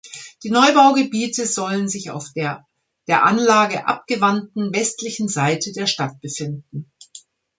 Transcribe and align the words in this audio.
Die 0.41 0.49
Neubaugebiete 0.49 1.45
sollen 1.45 1.87
sich 1.87 2.09
auf 2.09 2.33
der 2.33 2.65
der 3.07 3.23
Anlage 3.23 3.85
abgewandten 3.85 4.73
westlichen 4.73 5.27
Seite 5.27 5.73
der 5.73 5.85
Stadt 5.85 6.19
befinden. 6.21 6.91